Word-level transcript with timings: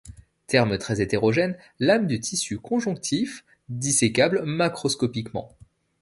Terme 0.47 0.79
très 0.79 0.99
hétérogène, 0.99 1.55
lame 1.79 2.07
de 2.07 2.17
tissu 2.17 2.57
conjonctif, 2.57 3.45
dissécable 3.69 4.41
macroscopiquement. 4.47 5.55